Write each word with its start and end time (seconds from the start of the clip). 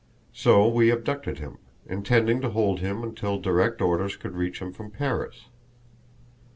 So 0.33 0.67
we 0.67 0.89
abducted 0.89 1.37
him, 1.37 1.59
intending 1.85 2.41
to 2.41 2.49
hold 2.49 2.79
him 2.79 3.03
until 3.03 3.37
direct 3.39 3.83
orders 3.83 4.15
could 4.15 4.33
reach 4.33 4.57
him 4.59 4.73
from 4.73 4.89
Paris. 4.89 5.45